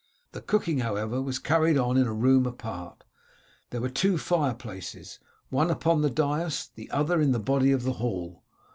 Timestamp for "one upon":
5.49-6.01